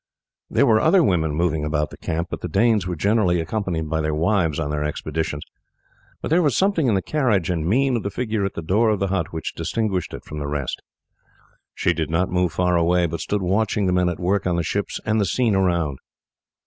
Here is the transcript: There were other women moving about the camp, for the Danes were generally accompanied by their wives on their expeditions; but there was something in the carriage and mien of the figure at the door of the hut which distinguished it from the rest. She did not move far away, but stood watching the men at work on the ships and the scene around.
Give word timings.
There 0.49 0.65
were 0.65 0.79
other 0.81 1.03
women 1.03 1.35
moving 1.35 1.63
about 1.63 1.91
the 1.91 1.97
camp, 1.97 2.31
for 2.31 2.37
the 2.37 2.47
Danes 2.47 2.87
were 2.87 2.95
generally 2.95 3.39
accompanied 3.39 3.87
by 3.87 4.01
their 4.01 4.15
wives 4.15 4.59
on 4.59 4.71
their 4.71 4.83
expeditions; 4.83 5.43
but 6.23 6.29
there 6.29 6.41
was 6.41 6.57
something 6.57 6.87
in 6.87 6.95
the 6.95 7.03
carriage 7.03 7.51
and 7.51 7.67
mien 7.67 7.95
of 7.95 8.01
the 8.01 8.09
figure 8.09 8.43
at 8.43 8.55
the 8.55 8.63
door 8.63 8.89
of 8.89 8.99
the 8.99 9.09
hut 9.09 9.31
which 9.31 9.53
distinguished 9.53 10.15
it 10.15 10.25
from 10.25 10.39
the 10.39 10.47
rest. 10.47 10.81
She 11.75 11.93
did 11.93 12.09
not 12.09 12.31
move 12.31 12.51
far 12.51 12.75
away, 12.75 13.05
but 13.05 13.21
stood 13.21 13.43
watching 13.43 13.85
the 13.85 13.93
men 13.93 14.09
at 14.09 14.19
work 14.19 14.47
on 14.47 14.55
the 14.55 14.63
ships 14.63 14.99
and 15.05 15.21
the 15.21 15.23
scene 15.25 15.53
around. 15.53 15.99